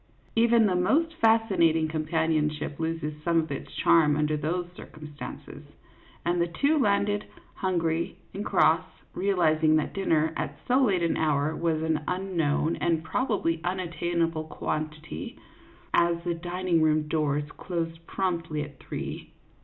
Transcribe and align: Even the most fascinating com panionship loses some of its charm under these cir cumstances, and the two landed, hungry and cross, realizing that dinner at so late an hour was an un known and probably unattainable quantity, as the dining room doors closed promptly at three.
Even 0.35 0.65
the 0.65 0.73
most 0.75 1.13
fascinating 1.17 1.87
com 1.87 2.05
panionship 2.07 2.79
loses 2.79 3.21
some 3.21 3.39
of 3.39 3.51
its 3.51 3.71
charm 3.75 4.15
under 4.15 4.35
these 4.35 4.65
cir 4.75 4.87
cumstances, 4.87 5.61
and 6.25 6.41
the 6.41 6.47
two 6.47 6.79
landed, 6.79 7.27
hungry 7.53 8.17
and 8.33 8.43
cross, 8.43 8.83
realizing 9.13 9.75
that 9.75 9.93
dinner 9.93 10.33
at 10.35 10.57
so 10.67 10.81
late 10.83 11.03
an 11.03 11.17
hour 11.17 11.55
was 11.55 11.83
an 11.83 12.03
un 12.07 12.35
known 12.35 12.77
and 12.77 13.03
probably 13.03 13.63
unattainable 13.63 14.45
quantity, 14.45 15.37
as 15.93 16.17
the 16.23 16.33
dining 16.33 16.81
room 16.81 17.07
doors 17.07 17.51
closed 17.51 17.99
promptly 18.07 18.63
at 18.63 18.79
three. 18.79 19.31